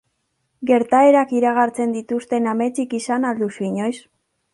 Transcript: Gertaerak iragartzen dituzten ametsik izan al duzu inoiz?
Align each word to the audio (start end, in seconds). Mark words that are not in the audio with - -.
Gertaerak 0.69 1.33
iragartzen 1.39 1.93
dituzten 1.97 2.47
ametsik 2.53 2.97
izan 3.01 3.29
al 3.33 3.43
duzu 3.43 3.69
inoiz? 3.69 3.93